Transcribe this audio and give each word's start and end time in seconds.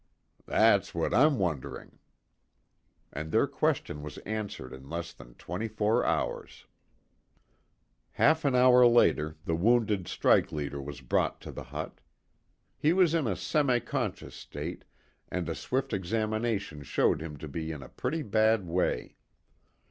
"That's 0.47 0.95
what 0.95 1.13
I'm 1.13 1.37
wondering." 1.37 1.99
And 3.13 3.31
their 3.31 3.45
question 3.45 4.01
was 4.01 4.17
answered 4.25 4.73
in 4.73 4.89
less 4.89 5.13
than 5.13 5.35
twenty 5.35 5.67
four 5.67 6.03
hours. 6.03 6.65
Half 8.13 8.43
an 8.43 8.55
hour 8.55 8.87
later 8.87 9.35
the 9.45 9.53
wounded 9.53 10.07
strike 10.07 10.51
leader 10.51 10.81
was 10.81 11.01
brought 11.01 11.39
to 11.41 11.51
the 11.51 11.65
hut. 11.65 11.99
He 12.79 12.93
was 12.93 13.13
in 13.13 13.27
a 13.27 13.35
semi 13.35 13.77
conscious 13.79 14.33
state, 14.33 14.85
and 15.29 15.47
a 15.47 15.53
swift 15.53 15.93
examination 15.93 16.81
showed 16.81 17.21
him 17.21 17.37
to 17.37 17.47
be 17.47 17.71
in 17.71 17.83
a 17.83 17.87
pretty 17.89 18.23
bad 18.23 18.65
way. 18.65 19.17